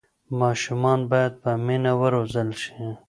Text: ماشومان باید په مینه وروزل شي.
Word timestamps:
ماشومان 0.39 0.99
باید 1.11 1.33
په 1.41 1.51
مینه 1.65 1.91
وروزل 2.01 2.49
شي. 2.63 2.71